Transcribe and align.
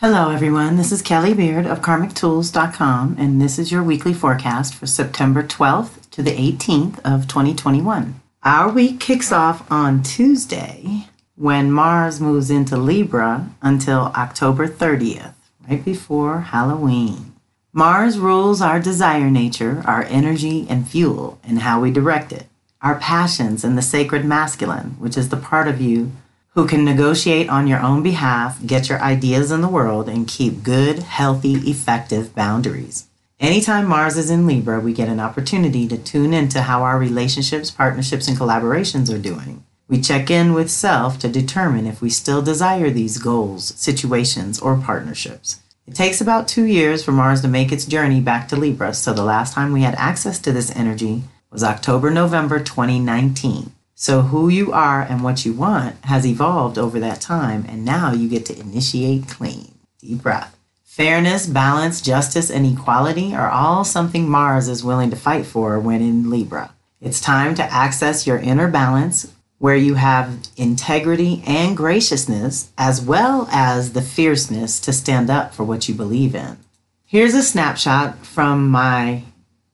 Hello, 0.00 0.28
everyone. 0.28 0.76
This 0.76 0.92
is 0.92 1.00
Kelly 1.00 1.32
Beard 1.32 1.64
of 1.64 1.80
KarmicTools.com, 1.80 3.16
and 3.18 3.40
this 3.40 3.58
is 3.58 3.72
your 3.72 3.82
weekly 3.82 4.12
forecast 4.12 4.74
for 4.74 4.86
September 4.86 5.42
12th 5.42 6.10
to 6.10 6.22
the 6.22 6.32
18th 6.32 6.98
of 6.98 7.26
2021. 7.26 8.20
Our 8.42 8.70
week 8.70 9.00
kicks 9.00 9.32
off 9.32 9.66
on 9.72 10.02
Tuesday 10.02 11.06
when 11.34 11.72
Mars 11.72 12.20
moves 12.20 12.50
into 12.50 12.76
Libra 12.76 13.48
until 13.62 14.12
October 14.14 14.68
30th, 14.68 15.32
right 15.66 15.82
before 15.82 16.40
Halloween. 16.40 17.32
Mars 17.72 18.18
rules 18.18 18.60
our 18.60 18.78
desire 18.78 19.30
nature, 19.30 19.82
our 19.86 20.02
energy 20.02 20.66
and 20.68 20.86
fuel, 20.86 21.38
and 21.42 21.60
how 21.60 21.80
we 21.80 21.90
direct 21.90 22.32
it, 22.32 22.44
our 22.82 22.96
passions 22.96 23.64
and 23.64 23.78
the 23.78 23.82
sacred 23.82 24.26
masculine, 24.26 24.90
which 24.98 25.16
is 25.16 25.30
the 25.30 25.38
part 25.38 25.66
of 25.66 25.80
you 25.80 26.12
who 26.56 26.66
can 26.66 26.86
negotiate 26.86 27.50
on 27.50 27.66
your 27.66 27.80
own 27.80 28.02
behalf, 28.02 28.64
get 28.64 28.88
your 28.88 28.98
ideas 29.02 29.52
in 29.52 29.60
the 29.60 29.68
world, 29.68 30.08
and 30.08 30.26
keep 30.26 30.62
good, 30.62 31.00
healthy, 31.00 31.52
effective 31.70 32.34
boundaries. 32.34 33.06
Anytime 33.38 33.86
Mars 33.86 34.16
is 34.16 34.30
in 34.30 34.46
Libra, 34.46 34.80
we 34.80 34.94
get 34.94 35.10
an 35.10 35.20
opportunity 35.20 35.86
to 35.86 35.98
tune 35.98 36.32
into 36.32 36.62
how 36.62 36.82
our 36.82 36.98
relationships, 36.98 37.70
partnerships, 37.70 38.26
and 38.26 38.38
collaborations 38.38 39.14
are 39.14 39.18
doing. 39.18 39.64
We 39.86 40.00
check 40.00 40.30
in 40.30 40.54
with 40.54 40.70
self 40.70 41.18
to 41.18 41.28
determine 41.28 41.86
if 41.86 42.00
we 42.00 42.08
still 42.08 42.40
desire 42.40 42.88
these 42.88 43.18
goals, 43.18 43.74
situations, 43.76 44.58
or 44.58 44.78
partnerships. 44.78 45.60
It 45.86 45.94
takes 45.94 46.22
about 46.22 46.48
two 46.48 46.64
years 46.64 47.04
for 47.04 47.12
Mars 47.12 47.42
to 47.42 47.48
make 47.48 47.70
its 47.70 47.84
journey 47.84 48.22
back 48.22 48.48
to 48.48 48.56
Libra, 48.56 48.94
so 48.94 49.12
the 49.12 49.22
last 49.22 49.52
time 49.52 49.72
we 49.72 49.82
had 49.82 49.94
access 49.96 50.38
to 50.38 50.52
this 50.52 50.74
energy 50.74 51.24
was 51.50 51.62
October 51.62 52.10
November 52.10 52.58
2019. 52.58 53.72
So, 53.98 54.20
who 54.20 54.50
you 54.50 54.72
are 54.72 55.00
and 55.00 55.24
what 55.24 55.46
you 55.46 55.54
want 55.54 56.04
has 56.04 56.26
evolved 56.26 56.76
over 56.76 57.00
that 57.00 57.22
time, 57.22 57.64
and 57.66 57.82
now 57.82 58.12
you 58.12 58.28
get 58.28 58.44
to 58.44 58.60
initiate 58.60 59.26
clean. 59.26 59.74
Deep 60.02 60.22
breath. 60.22 60.54
Fairness, 60.84 61.46
balance, 61.46 62.02
justice, 62.02 62.50
and 62.50 62.66
equality 62.66 63.34
are 63.34 63.48
all 63.48 63.84
something 63.84 64.28
Mars 64.28 64.68
is 64.68 64.84
willing 64.84 65.08
to 65.08 65.16
fight 65.16 65.46
for 65.46 65.80
when 65.80 66.02
in 66.02 66.28
Libra. 66.28 66.74
It's 67.00 67.22
time 67.22 67.54
to 67.54 67.72
access 67.72 68.26
your 68.26 68.36
inner 68.36 68.68
balance 68.68 69.32
where 69.56 69.76
you 69.76 69.94
have 69.94 70.40
integrity 70.58 71.42
and 71.46 71.74
graciousness, 71.74 72.70
as 72.76 73.00
well 73.00 73.48
as 73.50 73.94
the 73.94 74.02
fierceness 74.02 74.78
to 74.80 74.92
stand 74.92 75.30
up 75.30 75.54
for 75.54 75.64
what 75.64 75.88
you 75.88 75.94
believe 75.94 76.34
in. 76.34 76.58
Here's 77.06 77.32
a 77.32 77.42
snapshot 77.42 78.26
from 78.26 78.68
my 78.68 79.22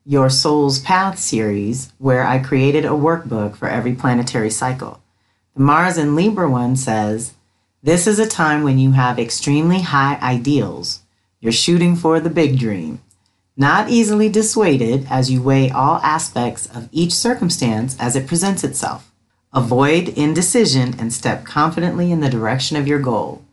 Your 0.05 0.31
Soul's 0.31 0.81
Path 0.81 1.17
series, 1.17 1.93
where 1.99 2.27
I 2.27 2.41
created 2.41 2.85
a 2.85 2.89
workbook 2.89 3.55
for 3.55 3.69
every 3.69 3.93
planetary 3.93 4.51
cycle. 4.51 5.01
The 5.55 5.63
Mars 5.63 5.97
in 5.97 6.17
Libra 6.17 6.51
one 6.51 6.75
says, 6.75 7.35
This 7.85 8.09
is 8.09 8.19
a 8.19 8.27
time 8.27 8.65
when 8.65 8.81
you 8.81 8.93
have 8.93 9.21
extremely 9.21 9.83
high 9.83 10.19
ideals. 10.21 11.03
You're 11.39 11.53
shooting 11.53 11.95
for 11.95 12.19
the 12.19 12.31
big 12.31 12.59
dream. 12.59 13.01
Not 13.57 13.91
easily 13.91 14.29
dissuaded 14.29 15.07
as 15.09 15.31
you 15.31 15.41
weigh 15.41 15.71
all 15.71 15.99
aspects 15.99 16.67
of 16.67 16.89
each 16.91 17.13
circumstance 17.13 17.97
as 18.01 18.17
it 18.17 18.27
presents 18.27 18.65
itself. 18.65 19.13
Avoid 19.53 20.09
indecision 20.09 20.97
and 20.99 21.13
step 21.13 21.45
confidently 21.45 22.11
in 22.11 22.19
the 22.19 22.29
direction 22.29 22.77
of 22.77 22.89
your 22.89 22.99
goal. 22.99 23.45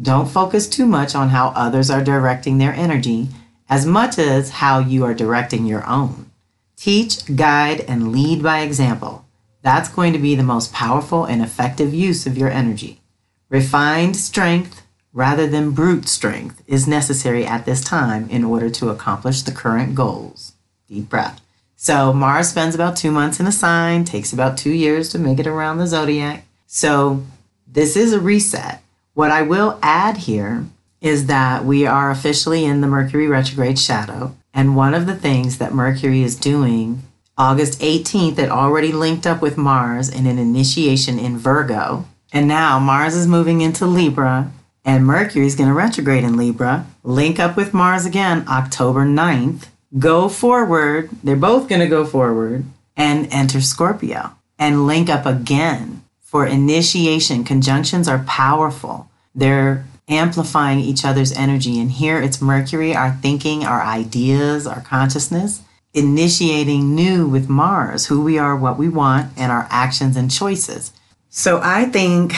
Don't 0.00 0.28
focus 0.28 0.68
too 0.68 0.86
much 0.86 1.16
on 1.16 1.30
how 1.30 1.48
others 1.48 1.90
are 1.90 2.04
directing 2.04 2.58
their 2.58 2.74
energy 2.74 3.28
as 3.68 3.86
much 3.86 4.18
as 4.18 4.50
how 4.50 4.78
you 4.78 5.04
are 5.04 5.14
directing 5.14 5.66
your 5.66 5.86
own. 5.86 6.30
Teach, 6.76 7.34
guide, 7.34 7.80
and 7.80 8.12
lead 8.12 8.42
by 8.42 8.60
example. 8.60 9.24
That's 9.62 9.88
going 9.88 10.12
to 10.12 10.18
be 10.18 10.34
the 10.34 10.42
most 10.42 10.72
powerful 10.72 11.24
and 11.24 11.42
effective 11.42 11.92
use 11.92 12.26
of 12.26 12.38
your 12.38 12.50
energy. 12.50 13.00
Refined 13.48 14.16
strength 14.16 14.82
rather 15.12 15.46
than 15.46 15.70
brute 15.70 16.06
strength 16.06 16.62
is 16.66 16.86
necessary 16.86 17.46
at 17.46 17.64
this 17.64 17.82
time 17.82 18.28
in 18.28 18.44
order 18.44 18.68
to 18.68 18.90
accomplish 18.90 19.42
the 19.42 19.50
current 19.50 19.94
goals. 19.94 20.52
Deep 20.86 21.08
breath. 21.08 21.40
So 21.74 22.12
Mars 22.12 22.50
spends 22.50 22.74
about 22.74 22.96
two 22.96 23.10
months 23.10 23.40
in 23.40 23.46
a 23.46 23.52
sign, 23.52 24.04
takes 24.04 24.32
about 24.32 24.58
two 24.58 24.70
years 24.70 25.08
to 25.10 25.18
make 25.18 25.38
it 25.38 25.46
around 25.46 25.78
the 25.78 25.86
zodiac. 25.86 26.44
So 26.66 27.24
this 27.66 27.96
is 27.96 28.12
a 28.12 28.20
reset. 28.20 28.82
What 29.14 29.30
I 29.30 29.42
will 29.42 29.78
add 29.82 30.18
here 30.18 30.66
is 31.00 31.26
that 31.26 31.64
we 31.64 31.86
are 31.86 32.10
officially 32.10 32.64
in 32.64 32.80
the 32.80 32.86
Mercury 32.86 33.26
retrograde 33.26 33.78
shadow. 33.78 34.34
And 34.54 34.76
one 34.76 34.94
of 34.94 35.06
the 35.06 35.16
things 35.16 35.58
that 35.58 35.74
Mercury 35.74 36.22
is 36.22 36.36
doing, 36.36 37.02
August 37.36 37.80
18th, 37.80 38.38
it 38.38 38.50
already 38.50 38.92
linked 38.92 39.26
up 39.26 39.42
with 39.42 39.58
Mars 39.58 40.08
in 40.08 40.26
an 40.26 40.38
initiation 40.38 41.18
in 41.18 41.38
Virgo. 41.38 42.06
And 42.32 42.48
now 42.48 42.78
Mars 42.78 43.14
is 43.14 43.26
moving 43.26 43.60
into 43.60 43.86
Libra, 43.86 44.50
and 44.84 45.06
Mercury 45.06 45.46
is 45.46 45.54
going 45.54 45.68
to 45.68 45.74
retrograde 45.74 46.24
in 46.24 46.36
Libra, 46.36 46.86
link 47.02 47.38
up 47.38 47.56
with 47.56 47.74
Mars 47.74 48.06
again 48.06 48.44
October 48.48 49.04
9th 49.04 49.66
go 49.98 50.28
forward. 50.28 51.10
They're 51.22 51.36
both 51.36 51.68
going 51.68 51.80
to 51.80 51.86
go 51.86 52.04
forward 52.04 52.64
and 52.96 53.28
enter 53.32 53.60
Scorpio 53.60 54.32
and 54.58 54.86
link 54.86 55.08
up 55.08 55.26
again 55.26 56.02
for 56.20 56.46
initiation. 56.46 57.44
Conjunctions 57.44 58.08
are 58.08 58.24
powerful. 58.26 59.08
They're 59.34 59.84
amplifying 60.08 60.78
each 60.78 61.04
other's 61.04 61.32
energy. 61.32 61.80
And 61.80 61.90
here 61.90 62.20
it's 62.20 62.40
Mercury, 62.40 62.94
our 62.94 63.12
thinking, 63.12 63.64
our 63.64 63.82
ideas, 63.82 64.66
our 64.66 64.80
consciousness, 64.80 65.62
initiating 65.92 66.94
new 66.94 67.26
with 67.26 67.48
Mars, 67.48 68.06
who 68.06 68.22
we 68.22 68.38
are, 68.38 68.56
what 68.56 68.78
we 68.78 68.88
want, 68.88 69.32
and 69.36 69.50
our 69.50 69.66
actions 69.70 70.16
and 70.16 70.30
choices. 70.30 70.92
So 71.28 71.60
I 71.62 71.86
think 71.86 72.34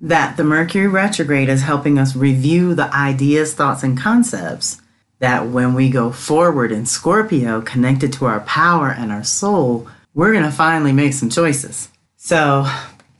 that 0.00 0.36
the 0.36 0.44
Mercury 0.44 0.86
retrograde 0.86 1.48
is 1.48 1.62
helping 1.62 1.98
us 1.98 2.14
review 2.14 2.74
the 2.74 2.94
ideas, 2.94 3.54
thoughts, 3.54 3.82
and 3.82 3.98
concepts 3.98 4.80
that 5.18 5.48
when 5.48 5.74
we 5.74 5.90
go 5.90 6.12
forward 6.12 6.70
in 6.70 6.86
Scorpio, 6.86 7.60
connected 7.60 8.12
to 8.14 8.26
our 8.26 8.40
power 8.40 8.90
and 8.90 9.10
our 9.10 9.24
soul, 9.24 9.88
we're 10.14 10.32
going 10.32 10.44
to 10.44 10.52
finally 10.52 10.92
make 10.92 11.12
some 11.12 11.30
choices. 11.30 11.88
So, 12.16 12.66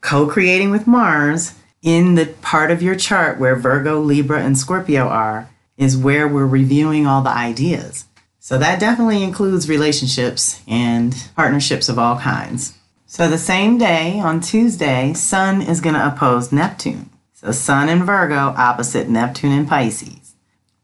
co 0.01 0.27
creating 0.27 0.71
with 0.71 0.87
Mars 0.87 1.55
in 1.83 2.15
the 2.15 2.27
part 2.27 2.71
of 2.71 2.83
your 2.83 2.97
chart 2.97 3.39
where 3.39 3.57
Virgo, 3.57 4.01
Libra, 4.01 4.43
and 4.43 4.59
Scorpio 4.59 5.07
are 5.09 5.51
is 5.77 5.97
where 5.97 6.27
we're 6.27 6.47
reviewing 6.47 7.07
all 7.07 7.23
the 7.23 7.31
ideas. 7.31 8.05
So, 8.41 8.59
that 8.59 8.81
definitely 8.81 9.23
includes 9.23 9.69
relationships 9.69 10.63
and 10.67 11.15
partnerships 11.37 11.89
of 11.89 11.99
all 11.99 12.19
kinds. 12.19 12.75
So, 13.07 13.29
the 13.29 13.39
same 13.39 13.79
day 13.79 14.19
on 14.21 14.41
Tuesday, 14.41 15.13
Sun 15.13 15.63
is 15.63 15.81
going 15.81 15.95
to 15.95 16.07
oppose 16.07 16.51
Neptune. 16.51 17.11
So, 17.35 17.53
Sun 17.53 17.89
in 17.89 18.05
Virgo 18.05 18.55
opposite 18.57 19.09
Neptune 19.09 19.53
in 19.53 19.67
Pisces. 19.67 20.35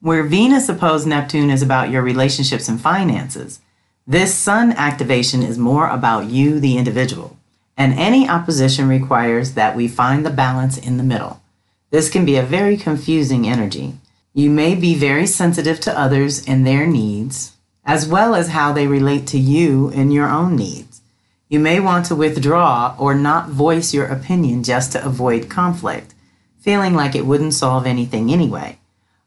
Where 0.00 0.22
Venus 0.22 0.69
opposed 0.69 1.06
Neptune 1.06 1.50
is 1.50 1.62
about 1.62 1.91
your 1.91 2.03
relationships 2.03 2.69
and 2.69 2.81
finances. 2.81 3.61
This 4.06 4.34
Sun 4.34 4.72
activation 4.72 5.43
is 5.43 5.59
more 5.59 5.88
about 5.88 6.26
you, 6.26 6.61
the 6.61 6.76
individual. 6.76 7.33
And 7.76 7.92
any 7.94 8.28
opposition 8.28 8.88
requires 8.88 9.54
that 9.54 9.74
we 9.74 9.88
find 9.88 10.24
the 10.24 10.30
balance 10.30 10.78
in 10.78 10.96
the 10.96 11.02
middle. 11.02 11.40
This 11.90 12.08
can 12.08 12.24
be 12.24 12.36
a 12.36 12.42
very 12.42 12.76
confusing 12.76 13.46
energy. 13.46 13.94
You 14.32 14.50
may 14.50 14.74
be 14.74 14.94
very 14.94 15.26
sensitive 15.26 15.80
to 15.80 15.98
others 15.98 16.44
and 16.46 16.66
their 16.66 16.86
needs, 16.86 17.56
as 17.84 18.08
well 18.08 18.34
as 18.34 18.48
how 18.48 18.72
they 18.72 18.86
relate 18.86 19.26
to 19.28 19.38
you 19.38 19.90
and 19.90 20.12
your 20.12 20.28
own 20.28 20.56
needs. 20.56 21.02
You 21.48 21.60
may 21.60 21.78
want 21.78 22.06
to 22.06 22.16
withdraw 22.16 22.96
or 22.98 23.14
not 23.14 23.50
voice 23.50 23.94
your 23.94 24.06
opinion 24.06 24.64
just 24.64 24.92
to 24.92 25.04
avoid 25.04 25.50
conflict, 25.50 26.14
feeling 26.58 26.94
like 26.94 27.14
it 27.14 27.26
wouldn't 27.26 27.54
solve 27.54 27.86
anything 27.86 28.32
anyway. 28.32 28.78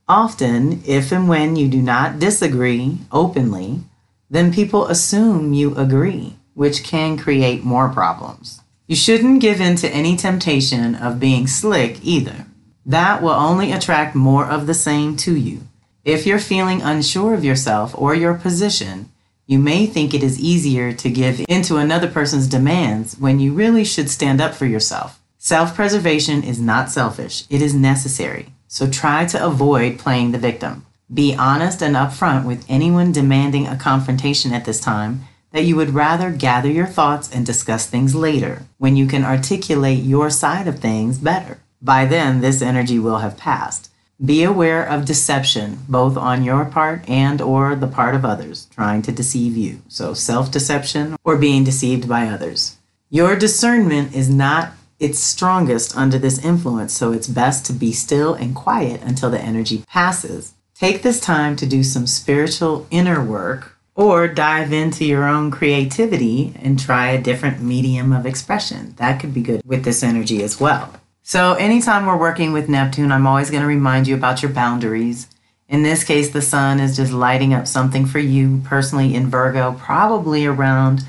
Often, 0.09 0.83
if 0.85 1.11
and 1.11 1.29
when 1.29 1.55
you 1.55 1.67
do 1.67 1.81
not 1.81 2.19
disagree 2.19 2.97
openly, 3.11 3.81
then 4.29 4.53
people 4.53 4.87
assume 4.87 5.53
you 5.53 5.75
agree, 5.75 6.35
which 6.57 6.83
can 6.83 7.19
create 7.19 7.63
more 7.63 7.87
problems. 7.87 8.61
You 8.87 8.95
shouldn't 8.95 9.41
give 9.41 9.61
in 9.61 9.75
to 9.75 9.89
any 9.89 10.17
temptation 10.17 10.95
of 10.95 11.19
being 11.19 11.45
slick 11.45 12.03
either. 12.03 12.47
That 12.83 13.21
will 13.21 13.29
only 13.29 13.71
attract 13.71 14.15
more 14.15 14.43
of 14.43 14.65
the 14.65 14.73
same 14.73 15.15
to 15.17 15.35
you. 15.35 15.67
If 16.03 16.25
you're 16.25 16.39
feeling 16.39 16.81
unsure 16.81 17.35
of 17.35 17.45
yourself 17.45 17.93
or 17.95 18.15
your 18.15 18.33
position, 18.33 19.11
you 19.45 19.59
may 19.59 19.85
think 19.85 20.15
it 20.15 20.23
is 20.23 20.39
easier 20.39 20.93
to 20.93 21.11
give 21.11 21.45
into 21.47 21.77
another 21.77 22.07
person's 22.07 22.47
demands 22.47 23.15
when 23.19 23.39
you 23.39 23.53
really 23.53 23.83
should 23.83 24.09
stand 24.09 24.41
up 24.41 24.55
for 24.55 24.65
yourself. 24.65 25.21
Self 25.37 25.75
preservation 25.75 26.41
is 26.41 26.59
not 26.59 26.89
selfish, 26.89 27.45
it 27.51 27.61
is 27.61 27.75
necessary. 27.75 28.47
So 28.67 28.89
try 28.89 29.25
to 29.27 29.45
avoid 29.45 29.99
playing 29.99 30.31
the 30.31 30.39
victim. 30.39 30.87
Be 31.13 31.35
honest 31.35 31.83
and 31.83 31.95
upfront 31.95 32.45
with 32.45 32.65
anyone 32.67 33.11
demanding 33.11 33.67
a 33.67 33.77
confrontation 33.77 34.53
at 34.53 34.65
this 34.65 34.79
time 34.79 35.27
that 35.51 35.63
you 35.63 35.75
would 35.75 35.91
rather 35.91 36.31
gather 36.31 36.69
your 36.69 36.85
thoughts 36.85 37.31
and 37.31 37.45
discuss 37.45 37.85
things 37.85 38.13
later 38.13 38.63
when 38.77 38.95
you 38.95 39.07
can 39.07 39.23
articulate 39.23 40.03
your 40.03 40.29
side 40.29 40.67
of 40.67 40.79
things 40.79 41.17
better. 41.17 41.59
By 41.81 42.05
then, 42.05 42.41
this 42.41 42.61
energy 42.61 42.99
will 42.99 43.19
have 43.19 43.37
passed. 43.37 43.91
Be 44.23 44.43
aware 44.43 44.83
of 44.83 45.05
deception, 45.05 45.79
both 45.87 46.17
on 46.17 46.43
your 46.43 46.65
part 46.65 47.07
and 47.07 47.39
or 47.39 47.75
the 47.75 47.87
part 47.87 48.15
of 48.15 48.25
others 48.25 48.67
trying 48.73 49.03
to 49.03 49.11
deceive 49.11 49.55
you. 49.55 49.81
So 49.87 50.15
self-deception 50.15 51.17
or 51.23 51.37
being 51.37 51.63
deceived 51.63 52.09
by 52.09 52.27
others. 52.27 52.77
Your 53.09 53.35
discernment 53.35 54.15
is 54.15 54.27
not 54.27 54.73
its 54.99 55.19
strongest 55.19 55.95
under 55.95 56.17
this 56.17 56.43
influence, 56.43 56.93
so 56.93 57.13
it's 57.13 57.27
best 57.27 57.65
to 57.67 57.73
be 57.73 57.91
still 57.91 58.33
and 58.33 58.55
quiet 58.55 59.01
until 59.03 59.29
the 59.29 59.39
energy 59.39 59.83
passes. 59.87 60.55
Take 60.73 61.03
this 61.03 61.19
time 61.19 61.55
to 61.57 61.67
do 61.67 61.83
some 61.83 62.07
spiritual 62.07 62.87
inner 62.89 63.23
work 63.23 63.76
or 63.97 64.27
dive 64.27 64.71
into 64.71 65.03
your 65.03 65.27
own 65.27 65.49
creativity 65.49 66.53
and 66.61 66.79
try 66.79 67.09
a 67.09 67.21
different 67.21 67.61
medium 67.61 68.13
of 68.13 68.27
expression. 68.27 68.93
That 68.97 69.19
could 69.19 69.33
be 69.33 69.41
good 69.41 69.61
with 69.65 69.83
this 69.83 70.03
energy 70.03 70.43
as 70.43 70.59
well. 70.59 70.93
So, 71.23 71.55
anytime 71.55 72.05
we're 72.05 72.15
working 72.15 72.53
with 72.53 72.69
Neptune, 72.69 73.11
I'm 73.11 73.27
always 73.27 73.49
going 73.49 73.63
to 73.63 73.67
remind 73.67 74.07
you 74.07 74.15
about 74.15 74.41
your 74.41 74.51
boundaries. 74.51 75.27
In 75.67 75.83
this 75.83 76.05
case, 76.05 76.29
the 76.29 76.41
sun 76.41 76.79
is 76.79 76.95
just 76.95 77.11
lighting 77.11 77.53
up 77.53 77.67
something 77.67 78.05
for 78.05 78.19
you 78.19 78.61
personally 78.63 79.13
in 79.13 79.29
Virgo, 79.29 79.75
probably 79.77 80.45
around 80.45 81.03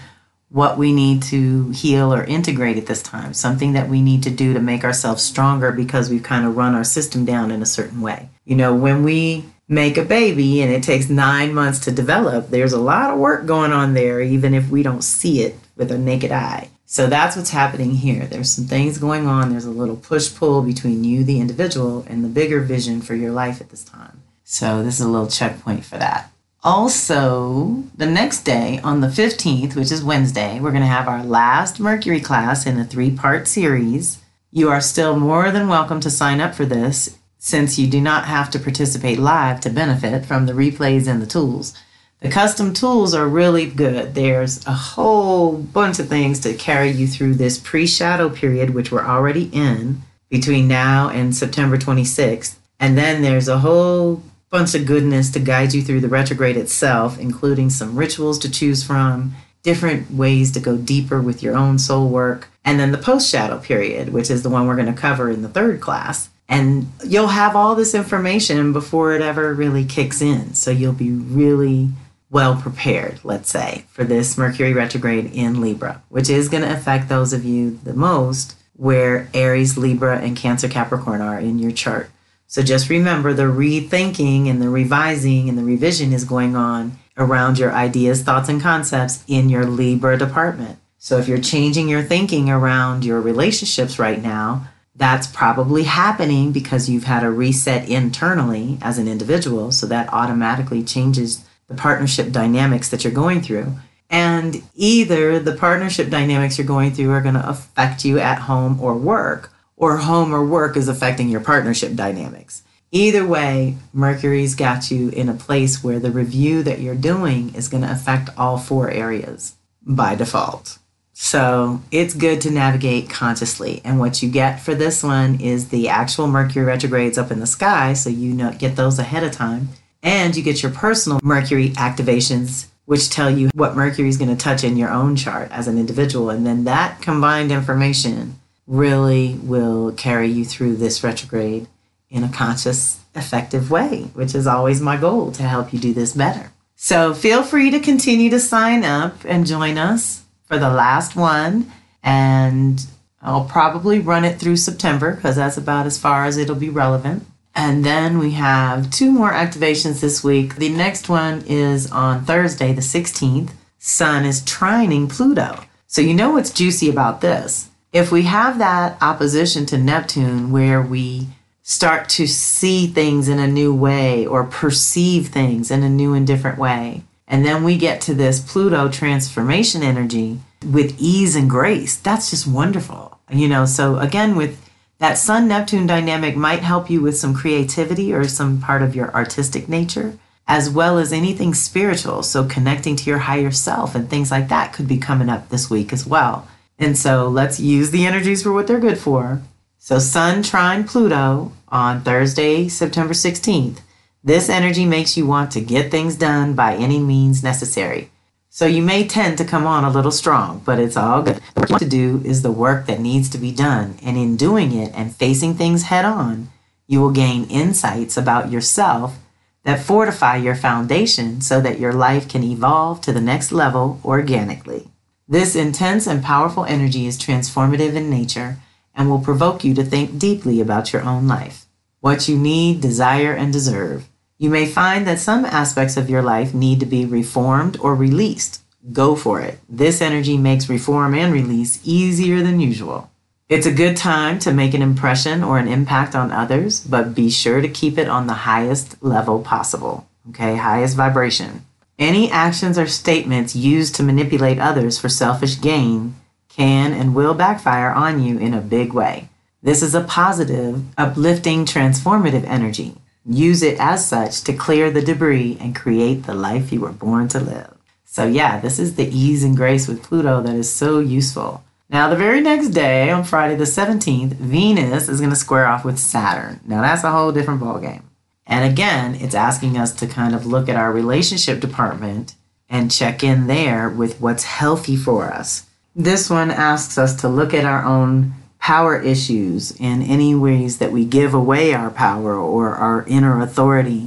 what 0.49 0.79
we 0.79 0.93
need 0.93 1.23
to 1.25 1.69
heal 1.71 2.13
or 2.13 2.25
integrate 2.25 2.79
at 2.79 2.87
this 2.87 3.03
time, 3.03 3.35
something 3.35 3.75
that 3.75 3.89
we 3.89 4.01
need 4.01 4.23
to 4.23 4.31
do 4.31 4.55
to 4.55 4.61
make 4.61 4.83
ourselves 4.83 5.23
stronger 5.23 5.71
because 5.71 6.09
we've 6.09 6.23
kind 6.23 6.47
of 6.47 6.57
run 6.57 6.75
our 6.75 6.85
system 6.85 7.27
down 7.27 7.51
in 7.51 7.61
a 7.61 7.67
certain 7.67 8.01
way. 8.01 8.31
You 8.47 8.57
know, 8.57 8.75
when 8.75 9.05
we 9.05 9.45
make 9.69 9.99
a 9.99 10.05
baby 10.05 10.63
and 10.63 10.73
it 10.73 10.83
takes 10.83 11.11
nine 11.11 11.53
months 11.53 11.79
to 11.81 11.93
develop, 11.93 12.49
there's 12.49 12.73
a 12.73 12.81
lot 12.81 13.13
of 13.13 13.19
work 13.19 13.47
going 13.47 13.73
on 13.73 13.95
there, 13.95 14.21
even 14.21 14.55
if 14.55 14.71
we 14.71 14.83
don't 14.83 15.03
see 15.03 15.43
it 15.43 15.57
with 15.77 15.91
a 15.93 15.99
naked 15.99 16.33
eye. 16.33 16.71
So 16.87 17.07
that's 17.07 17.37
what's 17.37 17.51
happening 17.51 17.97
here. 17.97 18.25
There's 18.25 18.51
some 18.51 18.65
things 18.65 18.97
going 18.97 19.27
on. 19.27 19.51
There's 19.51 19.67
a 19.67 19.71
little 19.71 19.97
push 19.97 20.35
pull 20.35 20.63
between 20.63 21.05
you, 21.05 21.23
the 21.23 21.39
individual, 21.39 22.07
and 22.09 22.25
the 22.25 22.29
bigger 22.29 22.61
vision 22.61 23.03
for 23.03 23.15
your 23.15 23.31
life 23.31 23.61
at 23.61 23.69
this 23.69 23.85
time. 23.85 24.23
So 24.43 24.83
this 24.83 24.99
is 24.99 25.05
a 25.05 25.09
little 25.09 25.29
checkpoint 25.29 25.85
for 25.85 25.99
that. 25.99 26.33
Also, 26.65 27.85
the 27.95 28.07
next 28.07 28.43
day 28.43 28.81
on 28.83 29.03
the 29.03 29.09
15th, 29.09 29.77
which 29.77 29.93
is 29.93 30.03
Wednesday, 30.03 30.59
we're 30.59 30.71
going 30.71 30.83
to 30.83 30.89
have 30.89 31.09
our 31.09 31.23
last 31.23 31.79
Mercury 31.79 32.21
class 32.21 32.67
in 32.67 32.79
a 32.79 32.85
three 32.85 33.11
part 33.11 33.47
series. 33.47 34.23
You 34.51 34.71
are 34.71 34.81
still 34.81 35.19
more 35.19 35.51
than 35.51 35.69
welcome 35.69 36.01
to 36.01 36.11
sign 36.11 36.41
up 36.41 36.55
for 36.55 36.65
this 36.65 37.18
since 37.39 37.79
you 37.79 37.87
do 37.87 38.01
not 38.01 38.25
have 38.25 38.51
to 38.51 38.59
participate 38.59 39.19
live 39.19 39.61
to 39.61 39.71
benefit 39.71 40.27
from 40.27 40.47
the 40.47 40.53
replays 40.53 41.07
and 41.07 41.23
the 41.23 41.27
tools. 41.27 41.75
The 42.21 42.31
custom 42.31 42.75
tools 42.75 43.15
are 43.15 43.29
really 43.29 43.67
good. 43.67 44.15
There's 44.15 44.67
a 44.67 44.73
whole 44.73 45.57
bunch 45.57 46.01
of 46.01 46.09
things 46.09 46.41
to 46.41 46.55
carry 46.55 46.91
you 46.91 47.07
through 47.07 47.35
this 47.35 47.59
pre 47.59 47.87
shadow 47.87 48.29
period, 48.29 48.71
which 48.71 48.91
we're 48.91 49.07
already 49.07 49.51
in 49.53 50.03
between 50.29 50.67
now 50.67 51.09
and 51.09 51.35
September 51.35 51.77
26th. 51.77 52.57
And 52.81 52.99
then 52.99 53.23
there's 53.23 53.49
a 53.49 53.61
whole 53.61 54.23
bunch 54.51 54.75
of 54.75 54.87
goodness 54.87 55.31
to 55.31 55.41
guide 55.41 55.75
you 55.75 55.83
through 55.83 56.01
the 56.01 56.09
retrograde 56.09 56.57
itself, 56.57 57.19
including 57.19 57.71
some 57.71 57.97
rituals 57.97 58.39
to 58.41 58.51
choose 58.51 58.83
from, 58.83 59.35
different 59.63 60.11
ways 60.11 60.51
to 60.53 60.61
go 60.61 60.77
deeper 60.77 61.21
with 61.21 61.43
your 61.43 61.57
own 61.57 61.79
soul 61.79 62.09
work, 62.09 62.49
and 62.65 62.81
then 62.81 62.93
the 62.93 62.99
post 62.99 63.31
shadow 63.31 63.59
period, 63.59 64.09
which 64.11 64.31
is 64.31 64.43
the 64.43 64.51
one 64.51 64.67
we're 64.67 64.75
going 64.75 64.93
to 64.93 65.01
cover 65.01 65.31
in 65.31 65.43
the 65.43 65.49
third 65.49 65.81
class. 65.81 66.31
And 66.49 66.91
you'll 67.05 67.29
have 67.29 67.55
all 67.55 67.75
this 67.75 67.95
information 67.95 68.73
before 68.73 69.13
it 69.13 69.21
ever 69.21 69.53
really 69.53 69.85
kicks 69.85 70.23
in. 70.23 70.55
So 70.55 70.71
you'll 70.71 70.93
be 70.93 71.11
really 71.11 71.91
well 72.31 72.57
prepared, 72.57 73.21
let's 73.23 73.51
say, 73.51 73.85
for 73.91 74.05
this 74.05 74.39
Mercury 74.39 74.73
retrograde 74.73 75.33
in 75.33 75.61
Libra, 75.61 76.03
which 76.09 76.31
is 76.31 76.49
going 76.49 76.63
to 76.63 76.73
affect 76.73 77.09
those 77.09 77.33
of 77.33 77.45
you 77.45 77.79
the 77.85 77.95
most 77.95 78.57
where 78.77 79.29
Aries, 79.35 79.77
Libra, 79.77 80.19
and 80.19 80.37
Cancer, 80.37 80.69
Capricorn 80.69 81.21
are 81.21 81.39
in 81.39 81.59
your 81.59 81.73
chart. 81.73 82.11
So 82.47 82.63
just 82.63 82.89
remember 82.89 83.35
the 83.35 83.43
rethinking 83.43 84.49
and 84.49 84.63
the 84.63 84.71
revising 84.71 85.49
and 85.49 85.59
the 85.59 85.65
revision 85.65 86.13
is 86.13 86.25
going 86.25 86.57
on 86.57 86.99
around 87.17 87.59
your 87.59 87.73
ideas, 87.73 88.23
thoughts, 88.23 88.49
and 88.49 88.63
concepts 88.63 89.25
in 89.27 89.49
your 89.49 89.67
Libra 89.67 90.17
department. 90.17 90.79
So 90.97 91.19
if 91.19 91.29
you're 91.29 91.39
changing 91.39 91.89
your 91.89 92.03
thinking 92.03 92.49
around 92.49 93.05
your 93.05 93.21
relationships 93.21 93.99
right 93.99 94.23
now, 94.23 94.69
that's 94.99 95.29
probably 95.29 95.85
happening 95.85 96.51
because 96.53 96.89
you've 96.89 97.05
had 97.05 97.23
a 97.23 97.31
reset 97.31 97.89
internally 97.89 98.79
as 98.83 98.99
an 98.99 99.09
individual. 99.09 99.71
So 99.73 99.87
that 99.87 100.13
automatically 100.13 100.83
changes 100.83 101.45
the 101.69 101.75
partnership 101.75 102.33
dynamics 102.33 102.89
that 102.91 103.05
you're 103.05 103.13
going 103.13 103.41
through. 103.41 103.75
And 104.11 104.63
either 104.75 105.39
the 105.39 105.55
partnership 105.55 106.11
dynamics 106.11 106.59
you're 106.59 106.67
going 106.67 106.93
through 106.93 107.13
are 107.13 107.21
going 107.21 107.35
to 107.35 107.49
affect 107.49 108.05
you 108.05 108.19
at 108.19 108.41
home 108.41 108.81
or 108.81 108.97
work, 108.97 109.53
or 109.77 109.99
home 109.99 110.35
or 110.35 110.45
work 110.45 110.77
is 110.77 110.89
affecting 110.89 111.29
your 111.29 111.41
partnership 111.41 111.95
dynamics. 111.95 112.63
Either 112.91 113.25
way, 113.27 113.77
Mercury's 113.93 114.55
got 114.55 114.91
you 114.91 115.11
in 115.11 115.29
a 115.29 115.35
place 115.35 115.85
where 115.85 116.01
the 116.01 116.11
review 116.11 116.63
that 116.63 116.81
you're 116.81 116.95
doing 116.95 117.55
is 117.55 117.69
going 117.69 117.83
to 117.83 117.93
affect 117.93 118.31
all 118.37 118.59
four 118.59 118.91
areas 118.91 119.55
by 119.83 120.15
default. 120.15 120.79
So 121.21 121.83
it's 121.91 122.15
good 122.15 122.41
to 122.43 122.51
navigate 122.53 123.11
consciously. 123.11 123.81
And 123.85 123.99
what 123.99 124.23
you 124.23 124.31
get 124.31 124.61
for 124.61 124.73
this 124.73 125.03
one 125.03 125.41
is 125.41 125.69
the 125.69 125.89
actual 125.89 126.29
Mercury 126.29 126.65
retrogrades 126.65 127.19
up 127.19 127.33
in 127.33 127.41
the 127.41 127.47
sky, 127.47 127.93
so 127.95 128.09
you 128.09 128.33
know 128.33 128.53
get 128.53 128.77
those 128.77 129.01
ahead 129.01 129.25
of 129.25 129.33
time. 129.33 129.71
And 130.01 130.37
you 130.37 130.45
get 130.45 130.63
your 130.63 130.71
personal 130.71 131.19
Mercury 131.25 131.71
activations, 131.71 132.69
which 132.85 133.11
tell 133.11 133.29
you 133.29 133.51
what 133.53 133.75
Mercury 133.75 134.09
is 134.09 134.17
going 134.17 134.31
to 134.31 134.37
touch 134.37 134.63
in 134.63 134.77
your 134.77 134.91
own 134.91 135.17
chart 135.17 135.51
as 135.51 135.67
an 135.67 135.77
individual. 135.77 136.31
And 136.31 136.47
then 136.47 136.63
that 136.65 137.03
combined 137.03 137.51
information 137.51 138.39
really 138.69 139.35
will 139.43 139.91
carry 139.93 140.29
you 140.29 140.45
through 140.45 140.77
this 140.77 141.03
retrograde 141.03 141.67
in 142.11 142.23
a 142.23 142.29
conscious, 142.29 143.01
effective 143.17 143.73
way, 143.73 144.03
which 144.15 144.37
is 144.37 144.47
always 144.47 144.81
my 144.81 144.97
goal 144.97 145.33
to 145.33 145.43
help 145.43 145.73
you 145.73 145.81
do 145.81 145.93
this 145.93 146.15
better. 146.15 146.53
So 146.77 147.13
feel 147.13 147.43
free 147.43 147.73
to 147.73 147.81
continue 147.81 148.31
to 148.31 148.39
sign 148.39 148.85
up 148.85 149.17
and 149.25 149.49
join 149.49 149.79
us 149.79 150.23
for 150.49 150.59
the 150.59 150.71
last 150.71 151.15
one. 151.15 151.71
And 152.03 152.85
I'll 153.23 153.45
probably 153.45 154.01
run 154.01 154.25
it 154.25 154.41
through 154.41 154.57
September 154.57 155.15
because 155.15 155.37
that's 155.37 155.57
about 155.57 155.87
as 155.87 155.99
far 155.99 156.25
as 156.25 156.37
it'll 156.37 156.57
be 156.57 156.71
relevant. 156.71 157.27
And 157.55 157.85
then 157.85 158.19
we 158.19 158.33
have 158.33 158.91
two 158.91 159.11
more 159.11 159.33
activations 159.33 160.01
this 160.01 160.25
week. 160.25 160.57
The 160.57 160.69
next 160.69 161.09
one 161.09 161.45
is 161.47 161.91
on 161.91 162.25
Thursday, 162.25 162.73
the 162.73 162.81
16th. 162.81 163.51
Sun 163.79 164.25
is 164.25 164.41
trining 164.43 165.09
Pluto. 165.09 165.65
So 165.87 166.01
you 166.01 166.15
know 166.15 166.33
what's 166.33 166.53
juicy 166.53 166.91
about 166.91 167.21
this 167.21 167.69
if 167.93 168.13
we 168.13 168.23
have 168.23 168.59
that 168.59 168.99
opposition 169.01 169.67
to 169.67 169.79
Neptune 169.79 170.51
where 170.51 170.83
we 170.83 171.27
start 171.63 172.09
to 172.09 172.27
see 172.27 172.87
things 172.87 173.29
in 173.29 173.39
a 173.39 173.47
new 173.47 173.75
way 173.75 174.27
or 174.27 174.45
perceive 174.45 175.29
things 175.29 175.71
in 175.71 175.83
a 175.83 175.89
new 175.89 176.15
and 176.15 176.27
different 176.27 176.59
way, 176.59 177.03
and 177.29 177.45
then 177.45 177.63
we 177.63 177.77
get 177.77 178.01
to 178.03 178.15
this 178.15 178.41
Pluto 178.41 178.89
transformation 178.89 179.83
energy 179.83 180.41
with 180.65 180.97
ease 180.99 181.37
and 181.37 181.49
grace, 181.49 181.97
that's 181.97 182.31
just 182.31 182.47
wonderful. 182.47 183.21
You 183.31 183.49
know, 183.49 183.67
so 183.67 183.99
again, 183.99 184.35
with 184.35 184.59
that 184.99 185.19
Sun 185.19 185.47
Neptune 185.47 185.87
dynamic 185.87 186.37
might 186.37 186.61
help 186.61 186.91
you 186.91 187.01
with 187.01 187.17
some 187.17 187.35
creativity 187.35 188.13
or 188.13 188.27
some 188.27 188.61
part 188.61 188.83
of 188.83 188.97
your 188.97 189.15
artistic 189.15 189.69
nature, 189.69 190.19
as 190.49 190.69
well 190.69 190.99
as 190.99 191.13
anything 191.13 191.55
spiritual. 191.55 192.23
So, 192.23 192.45
connecting 192.45 192.97
to 192.97 193.11
your 193.11 193.21
higher 193.21 193.53
self 193.53 193.95
and 193.95 194.09
things 194.09 194.31
like 194.31 194.49
that 194.49 194.73
could 194.73 194.89
be 194.89 194.99
coming 194.99 195.29
up 195.29 195.51
this 195.51 195.71
week 195.71 195.93
as 195.93 196.07
well. 196.07 196.49
And 196.81 196.97
so 196.97 197.29
let's 197.29 197.61
use 197.61 197.91
the 197.91 198.07
energies 198.07 198.43
for 198.43 198.53
what 198.53 198.67
they're 198.67 198.81
good 198.81 198.99
for. 198.99 199.43
So, 199.79 199.99
Sun 199.99 200.43
trine 200.43 200.85
Pluto 200.85 201.53
on 201.69 202.03
Thursday, 202.03 202.69
September 202.69 203.15
16th. 203.15 203.81
This 204.25 204.49
energy 204.49 204.85
makes 204.85 205.17
you 205.17 205.27
want 205.27 205.51
to 205.53 205.61
get 205.61 205.91
things 205.91 206.17
done 206.17 206.55
by 206.55 206.75
any 206.75 206.99
means 206.99 207.43
necessary. 207.43 208.11
So, 208.51 208.67
you 208.67 208.83
may 208.83 209.07
tend 209.07 209.39
to 209.39 209.45
come 209.45 209.67
on 209.67 209.85
a 209.85 209.91
little 209.91 210.11
strong, 210.11 210.63
but 210.65 210.81
it's 210.81 210.97
all 210.97 211.23
good. 211.23 211.41
What 211.55 211.69
you 211.69 211.75
want 211.75 211.83
to 211.83 211.89
do 211.89 212.23
is 212.25 212.43
the 212.43 212.51
work 212.51 212.87
that 212.87 212.99
needs 212.99 213.29
to 213.31 213.39
be 213.39 213.53
done. 213.53 213.99
And 214.03 214.17
in 214.17 214.37
doing 214.37 214.73
it 214.73 214.93
and 214.95 215.15
facing 215.15 215.55
things 215.55 215.85
head 215.85 216.05
on, 216.05 216.51
you 216.87 217.01
will 217.01 217.11
gain 217.11 217.45
insights 217.51 218.17
about 218.17 218.51
yourself 218.51 219.19
that 219.65 219.81
fortify 219.81 220.37
your 220.37 220.55
foundation 220.55 221.43
so 221.43 221.61
that 221.61 221.79
your 221.79 221.93
life 221.93 222.27
can 222.27 222.43
evolve 222.43 223.03
to 223.03 223.13
the 223.13 223.21
next 223.21 223.53
level 223.53 224.01
organically. 224.03 224.89
This 225.29 225.55
intense 225.55 226.07
and 226.07 226.25
powerful 226.25 226.65
energy 226.65 227.07
is 227.07 227.19
transformative 227.19 227.95
in 227.95 228.09
nature 228.09 228.57
and 228.95 229.11
will 229.11 229.21
provoke 229.21 229.63
you 229.63 229.75
to 229.75 229.85
think 229.85 230.19
deeply 230.19 230.61
about 230.61 230.93
your 230.93 231.03
own 231.03 231.29
life, 231.29 231.67
what 232.01 232.29
you 232.29 232.39
need, 232.39 232.81
desire, 232.81 233.33
and 233.33 233.53
deserve. 233.53 234.09
You 234.39 234.51
may 234.51 234.67
find 234.67 235.07
that 235.07 235.19
some 235.19 235.45
aspects 235.45 235.97
of 235.97 236.09
your 236.09 236.23
life 236.23 236.55
need 236.55 236.81
to 236.81 236.87
be 236.87 237.05
reformed 237.05 237.77
or 237.81 237.95
released. 237.95 238.63
Go 238.93 239.17
for 239.17 239.41
it. 239.41 239.59
This 239.69 240.01
energy 240.01 240.39
makes 240.39 240.69
reform 240.69 241.15
and 241.15 241.33
release 241.33 241.81
easier 241.85 242.43
than 242.43 242.61
usual. 242.61 243.11
It's 243.49 243.67
a 243.67 243.73
good 243.73 243.97
time 243.97 244.39
to 244.41 244.53
make 244.53 244.75
an 244.75 244.83
impression 244.83 245.43
or 245.43 245.59
an 245.59 245.69
impact 245.69 246.15
on 246.15 246.31
others, 246.31 246.81
but 246.81 247.15
be 247.15 247.31
sure 247.31 247.61
to 247.61 247.69
keep 247.69 247.99
it 247.99 248.09
on 248.09 248.27
the 248.27 248.45
highest 248.45 249.03
level 249.03 249.41
possible. 249.41 250.07
Okay, 250.31 250.57
highest 250.57 250.97
vibration. 250.97 251.65
Any 251.99 252.31
actions 252.31 252.79
or 252.79 252.87
statements 252.87 253.57
used 253.57 253.95
to 253.97 254.03
manipulate 254.03 254.59
others 254.59 254.99
for 255.01 255.09
selfish 255.09 255.61
gain 255.61 256.15
can 256.49 256.93
and 256.93 257.15
will 257.15 257.35
backfire 257.35 257.91
on 257.91 258.23
you 258.23 258.39
in 258.39 258.55
a 258.55 258.61
big 258.61 258.93
way. 258.93 259.31
This 259.61 259.83
is 259.83 259.93
a 259.93 260.05
positive, 260.05 260.85
uplifting, 260.97 261.65
transformative 261.65 262.45
energy. 262.45 262.95
Use 263.25 263.61
it 263.61 263.77
as 263.81 264.07
such 264.07 264.43
to 264.45 264.53
clear 264.53 264.89
the 264.89 265.03
debris 265.03 265.59
and 265.61 265.75
create 265.75 266.25
the 266.25 266.35
life 266.35 266.73
you 266.73 266.81
were 266.81 266.93
born 266.93 267.27
to 267.29 267.41
live. 267.41 267.77
So, 268.05 268.25
yeah, 268.25 268.61
this 268.61 268.79
is 268.79 268.95
the 268.95 269.09
ease 269.09 269.43
and 269.43 269.57
grace 269.57 269.89
with 269.89 270.05
Pluto 270.05 270.41
that 270.43 270.55
is 270.55 270.73
so 270.73 271.01
useful. 271.01 271.65
Now, 271.91 272.09
the 272.09 272.15
very 272.15 272.41
next 272.41 272.69
day, 272.69 273.11
on 273.11 273.25
Friday 273.25 273.57
the 273.57 273.65
17th, 273.65 274.35
Venus 274.35 275.09
is 275.09 275.19
going 275.19 275.31
to 275.31 275.37
square 275.37 275.67
off 275.67 275.85
with 275.85 275.99
Saturn. 275.99 276.61
Now, 276.65 276.81
that's 276.81 277.03
a 277.03 277.11
whole 277.11 277.33
different 277.33 277.61
ballgame. 277.61 278.03
And 278.47 278.65
again, 278.65 279.17
it's 279.17 279.35
asking 279.35 279.77
us 279.77 279.93
to 279.97 280.07
kind 280.07 280.37
of 280.37 280.47
look 280.47 280.69
at 280.69 280.77
our 280.77 280.93
relationship 280.93 281.59
department 281.59 282.37
and 282.69 282.93
check 282.93 283.25
in 283.25 283.49
there 283.49 283.89
with 283.89 284.21
what's 284.21 284.45
healthy 284.45 284.97
for 284.97 285.25
us. 285.33 285.67
This 285.97 286.31
one 286.31 286.53
asks 286.53 286.97
us 286.97 287.21
to 287.23 287.29
look 287.29 287.53
at 287.53 287.65
our 287.65 287.85
own 287.85 288.35
power 288.69 289.01
issues 289.01 289.71
in 289.81 290.03
any 290.03 290.35
ways 290.35 290.77
that 290.77 290.93
we 290.93 291.03
give 291.03 291.33
away 291.33 291.73
our 291.73 291.89
power 291.89 292.35
or 292.35 292.75
our 292.75 293.03
inner 293.07 293.41
authority 293.41 294.07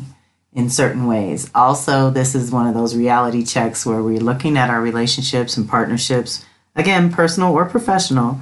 in 0.54 0.70
certain 0.70 1.08
ways. 1.08 1.50
Also, 1.56 2.12
this 2.12 2.36
is 2.36 2.52
one 2.52 2.68
of 2.68 2.76
those 2.76 2.96
reality 2.96 3.44
checks 3.44 3.88
where 3.88 4.04
we're 4.04 4.20
looking 4.20 4.60
at 4.60 4.70
our 4.70 4.80
relationships 4.80 5.58
and 5.58 5.68
partnerships, 5.68 6.46
again, 6.76 7.12
personal 7.12 7.52
or 7.52 7.66
professional, 7.66 8.40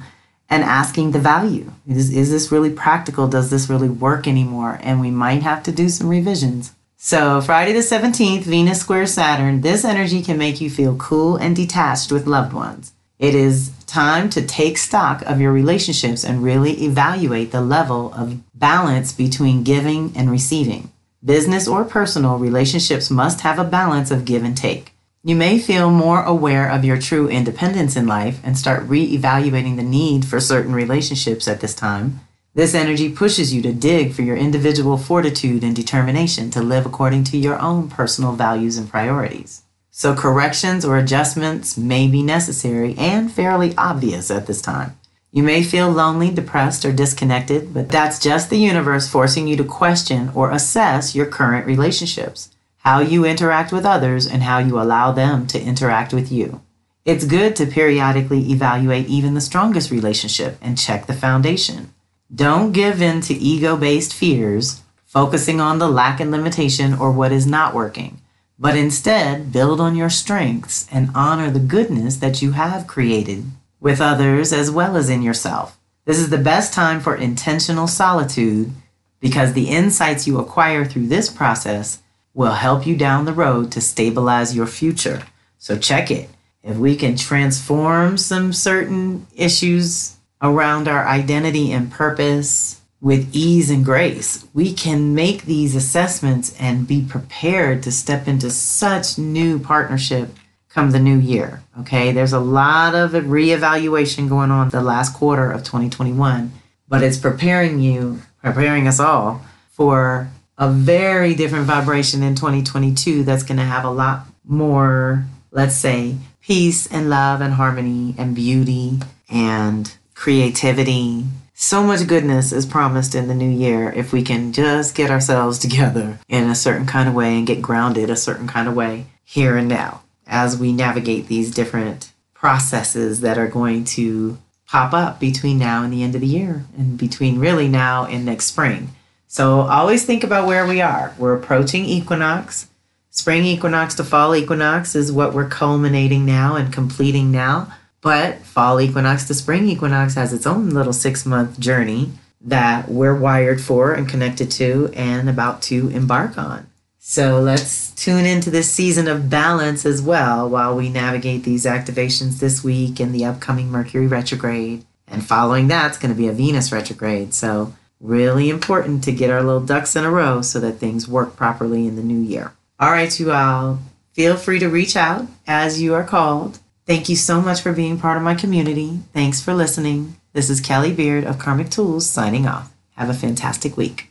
and 0.50 0.62
asking 0.62 1.12
the 1.12 1.18
value. 1.18 1.72
Is, 1.88 2.14
is 2.14 2.30
this 2.30 2.52
really 2.52 2.70
practical? 2.70 3.26
Does 3.26 3.48
this 3.48 3.70
really 3.70 3.88
work 3.88 4.28
anymore? 4.28 4.78
And 4.82 5.00
we 5.00 5.10
might 5.10 5.42
have 5.42 5.62
to 5.62 5.72
do 5.72 5.88
some 5.88 6.10
revisions. 6.10 6.74
So, 6.98 7.40
Friday 7.40 7.72
the 7.72 7.78
17th, 7.78 8.42
Venus 8.42 8.82
square 8.82 9.06
Saturn, 9.06 9.62
this 9.62 9.86
energy 9.86 10.20
can 10.20 10.36
make 10.36 10.60
you 10.60 10.68
feel 10.68 10.96
cool 10.96 11.36
and 11.36 11.56
detached 11.56 12.12
with 12.12 12.26
loved 12.26 12.52
ones. 12.52 12.92
It 13.20 13.34
is 13.34 13.70
time 13.86 14.30
to 14.30 14.40
take 14.40 14.78
stock 14.78 15.20
of 15.26 15.42
your 15.42 15.52
relationships 15.52 16.24
and 16.24 16.42
really 16.42 16.84
evaluate 16.84 17.52
the 17.52 17.60
level 17.60 18.14
of 18.14 18.40
balance 18.58 19.12
between 19.12 19.62
giving 19.62 20.14
and 20.16 20.30
receiving. 20.30 20.90
Business 21.22 21.68
or 21.68 21.84
personal 21.84 22.38
relationships 22.38 23.10
must 23.10 23.42
have 23.42 23.58
a 23.58 23.64
balance 23.64 24.10
of 24.10 24.24
give 24.24 24.42
and 24.42 24.56
take. 24.56 24.94
You 25.22 25.36
may 25.36 25.58
feel 25.58 25.90
more 25.90 26.22
aware 26.22 26.70
of 26.70 26.82
your 26.82 26.98
true 26.98 27.28
independence 27.28 27.94
in 27.94 28.06
life 28.06 28.40
and 28.42 28.56
start 28.56 28.88
re 28.88 29.02
evaluating 29.04 29.76
the 29.76 29.82
need 29.82 30.24
for 30.24 30.40
certain 30.40 30.72
relationships 30.72 31.46
at 31.46 31.60
this 31.60 31.74
time. 31.74 32.20
This 32.54 32.74
energy 32.74 33.12
pushes 33.12 33.52
you 33.52 33.60
to 33.60 33.72
dig 33.74 34.14
for 34.14 34.22
your 34.22 34.38
individual 34.38 34.96
fortitude 34.96 35.62
and 35.62 35.76
determination 35.76 36.50
to 36.52 36.62
live 36.62 36.86
according 36.86 37.24
to 37.24 37.36
your 37.36 37.58
own 37.58 37.90
personal 37.90 38.32
values 38.32 38.78
and 38.78 38.88
priorities. 38.88 39.62
So, 39.90 40.14
corrections 40.14 40.84
or 40.84 40.96
adjustments 40.96 41.76
may 41.76 42.08
be 42.08 42.22
necessary 42.22 42.94
and 42.96 43.30
fairly 43.30 43.74
obvious 43.76 44.30
at 44.30 44.46
this 44.46 44.62
time. 44.62 44.96
You 45.32 45.42
may 45.42 45.62
feel 45.62 45.90
lonely, 45.90 46.30
depressed, 46.30 46.84
or 46.84 46.92
disconnected, 46.92 47.74
but 47.74 47.88
that's 47.88 48.18
just 48.18 48.50
the 48.50 48.58
universe 48.58 49.08
forcing 49.08 49.46
you 49.46 49.56
to 49.56 49.64
question 49.64 50.30
or 50.34 50.50
assess 50.50 51.14
your 51.14 51.26
current 51.26 51.66
relationships 51.66 52.50
how 52.80 53.00
you 53.00 53.26
interact 53.26 53.72
with 53.72 53.84
others, 53.84 54.26
and 54.26 54.42
how 54.42 54.58
you 54.58 54.80
allow 54.80 55.12
them 55.12 55.46
to 55.46 55.60
interact 55.60 56.14
with 56.14 56.32
you. 56.32 56.62
It's 57.04 57.26
good 57.26 57.54
to 57.56 57.66
periodically 57.66 58.50
evaluate 58.50 59.06
even 59.06 59.34
the 59.34 59.40
strongest 59.40 59.90
relationship 59.90 60.56
and 60.62 60.78
check 60.78 61.06
the 61.06 61.12
foundation. 61.12 61.92
Don't 62.34 62.72
give 62.72 63.02
in 63.02 63.20
to 63.22 63.34
ego 63.34 63.76
based 63.76 64.14
fears, 64.14 64.82
focusing 65.04 65.60
on 65.60 65.78
the 65.78 65.88
lack 65.88 66.20
and 66.20 66.30
limitation 66.30 66.94
or 66.94 67.12
what 67.12 67.32
is 67.32 67.46
not 67.46 67.74
working, 67.74 68.20
but 68.60 68.76
instead 68.76 69.50
build 69.50 69.80
on 69.80 69.96
your 69.96 70.10
strengths 70.10 70.86
and 70.92 71.08
honor 71.14 71.50
the 71.50 71.58
goodness 71.58 72.16
that 72.16 72.42
you 72.42 72.52
have 72.52 72.86
created 72.86 73.42
with 73.80 74.02
others 74.02 74.52
as 74.52 74.70
well 74.70 74.98
as 74.98 75.08
in 75.08 75.22
yourself. 75.22 75.78
This 76.04 76.18
is 76.18 76.28
the 76.28 76.38
best 76.38 76.74
time 76.74 77.00
for 77.00 77.16
intentional 77.16 77.86
solitude 77.86 78.70
because 79.18 79.54
the 79.54 79.70
insights 79.70 80.26
you 80.26 80.38
acquire 80.38 80.84
through 80.84 81.06
this 81.06 81.30
process 81.30 82.02
will 82.34 82.52
help 82.52 82.86
you 82.86 82.96
down 82.96 83.24
the 83.24 83.32
road 83.32 83.72
to 83.72 83.80
stabilize 83.80 84.54
your 84.54 84.66
future. 84.66 85.22
So 85.58 85.78
check 85.78 86.10
it. 86.10 86.28
If 86.62 86.76
we 86.76 86.96
can 86.96 87.16
transform 87.16 88.18
some 88.18 88.52
certain 88.52 89.26
issues 89.34 90.16
around 90.42 90.86
our 90.86 91.06
identity 91.06 91.72
and 91.72 91.90
purpose 91.90 92.79
with 93.00 93.34
ease 93.34 93.70
and 93.70 93.84
grace, 93.84 94.46
we 94.52 94.72
can 94.72 95.14
make 95.14 95.44
these 95.44 95.74
assessments 95.74 96.54
and 96.60 96.86
be 96.86 97.02
prepared 97.02 97.82
to 97.82 97.92
step 97.92 98.28
into 98.28 98.50
such 98.50 99.18
new 99.18 99.58
partnership 99.58 100.30
come 100.68 100.90
the 100.90 101.00
new 101.00 101.18
year. 101.18 101.62
Okay, 101.80 102.12
there's 102.12 102.32
a 102.32 102.40
lot 102.40 102.94
of 102.94 103.12
reevaluation 103.12 104.28
going 104.28 104.50
on 104.50 104.68
the 104.68 104.82
last 104.82 105.14
quarter 105.14 105.50
of 105.50 105.64
2021, 105.64 106.52
but 106.88 107.02
it's 107.02 107.18
preparing 107.18 107.80
you, 107.80 108.20
preparing 108.42 108.86
us 108.86 109.00
all 109.00 109.42
for 109.70 110.28
a 110.58 110.70
very 110.70 111.34
different 111.34 111.64
vibration 111.64 112.22
in 112.22 112.34
2022 112.34 113.24
that's 113.24 113.42
going 113.42 113.58
to 113.58 113.64
have 113.64 113.84
a 113.84 113.90
lot 113.90 114.26
more, 114.44 115.24
let's 115.50 115.74
say, 115.74 116.16
peace 116.42 116.86
and 116.86 117.08
love 117.08 117.40
and 117.40 117.54
harmony 117.54 118.14
and 118.18 118.34
beauty 118.34 118.98
and 119.30 119.96
creativity. 120.14 121.24
So 121.62 121.82
much 121.82 122.06
goodness 122.06 122.52
is 122.52 122.64
promised 122.64 123.14
in 123.14 123.28
the 123.28 123.34
new 123.34 123.50
year 123.50 123.92
if 123.92 124.14
we 124.14 124.22
can 124.22 124.54
just 124.54 124.94
get 124.94 125.10
ourselves 125.10 125.58
together 125.66 126.18
in 126.26 126.48
a 126.48 126.54
certain 126.54 126.86
kind 126.86 127.06
of 127.06 127.14
way 127.14 127.36
and 127.36 127.46
get 127.46 127.60
grounded 127.60 128.08
a 128.08 128.16
certain 128.16 128.48
kind 128.48 128.66
of 128.66 128.74
way 128.74 129.08
here 129.24 129.58
and 129.58 129.68
now 129.68 130.00
as 130.26 130.56
we 130.56 130.72
navigate 130.72 131.26
these 131.26 131.50
different 131.50 132.12
processes 132.32 133.20
that 133.20 133.36
are 133.36 133.46
going 133.46 133.84
to 133.84 134.38
pop 134.66 134.94
up 134.94 135.20
between 135.20 135.58
now 135.58 135.82
and 135.82 135.92
the 135.92 136.02
end 136.02 136.14
of 136.14 136.22
the 136.22 136.26
year 136.26 136.64
and 136.78 136.96
between 136.96 137.38
really 137.38 137.68
now 137.68 138.06
and 138.06 138.24
next 138.24 138.46
spring. 138.46 138.88
So 139.28 139.60
always 139.60 140.06
think 140.06 140.24
about 140.24 140.46
where 140.46 140.66
we 140.66 140.80
are. 140.80 141.14
We're 141.18 141.36
approaching 141.36 141.84
equinox. 141.84 142.68
Spring 143.10 143.44
equinox 143.44 143.94
to 143.96 144.04
fall 144.04 144.34
equinox 144.34 144.94
is 144.94 145.12
what 145.12 145.34
we're 145.34 145.48
culminating 145.48 146.24
now 146.24 146.56
and 146.56 146.72
completing 146.72 147.30
now. 147.30 147.70
But 148.02 148.38
fall 148.38 148.80
equinox 148.80 149.26
to 149.26 149.34
spring 149.34 149.68
equinox 149.68 150.14
has 150.14 150.32
its 150.32 150.46
own 150.46 150.70
little 150.70 150.92
six 150.92 151.26
month 151.26 151.60
journey 151.60 152.10
that 152.40 152.88
we're 152.88 153.14
wired 153.14 153.60
for 153.60 153.92
and 153.92 154.08
connected 154.08 154.50
to 154.52 154.90
and 154.94 155.28
about 155.28 155.60
to 155.62 155.88
embark 155.88 156.38
on. 156.38 156.66
So 156.98 157.40
let's 157.40 157.90
tune 157.90 158.24
into 158.24 158.50
this 158.50 158.70
season 158.72 159.08
of 159.08 159.28
balance 159.28 159.84
as 159.84 160.00
well 160.00 160.48
while 160.48 160.76
we 160.76 160.88
navigate 160.88 161.44
these 161.44 161.64
activations 161.64 162.38
this 162.38 162.62
week 162.62 163.00
and 163.00 163.14
the 163.14 163.24
upcoming 163.24 163.70
Mercury 163.70 164.06
retrograde. 164.06 164.84
And 165.06 165.26
following 165.26 165.68
that, 165.68 165.88
it's 165.88 165.98
going 165.98 166.14
to 166.14 166.18
be 166.18 166.28
a 166.28 166.32
Venus 166.32 166.72
retrograde. 166.72 167.34
So 167.34 167.74
Really 168.00 168.48
important 168.48 169.04
to 169.04 169.12
get 169.12 169.28
our 169.28 169.42
little 169.42 169.60
ducks 169.60 169.94
in 169.94 170.06
a 170.06 170.10
row 170.10 170.40
so 170.40 170.58
that 170.60 170.78
things 170.78 171.06
work 171.06 171.36
properly 171.36 171.86
in 171.86 171.96
the 171.96 172.02
new 172.02 172.18
year. 172.18 172.54
All 172.78 172.90
right, 172.90 173.20
you 173.20 173.30
all, 173.30 173.78
feel 174.14 174.38
free 174.38 174.58
to 174.58 174.70
reach 174.70 174.96
out 174.96 175.26
as 175.46 175.82
you 175.82 175.92
are 175.92 176.02
called. 176.02 176.60
Thank 176.86 177.08
you 177.08 177.16
so 177.16 177.40
much 177.40 177.60
for 177.60 177.72
being 177.72 177.98
part 177.98 178.16
of 178.16 178.22
my 178.22 178.34
community. 178.34 179.00
Thanks 179.12 179.40
for 179.40 179.54
listening. 179.54 180.16
This 180.32 180.50
is 180.50 180.60
Kelly 180.60 180.92
Beard 180.92 181.24
of 181.24 181.38
Karmic 181.38 181.70
Tools 181.70 182.08
signing 182.08 182.46
off. 182.46 182.72
Have 182.96 183.08
a 183.08 183.14
fantastic 183.14 183.76
week. 183.76 184.09